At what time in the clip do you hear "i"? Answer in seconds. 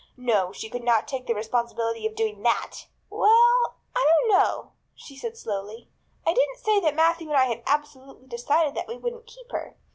3.95-4.03, 6.25-6.33, 7.37-7.45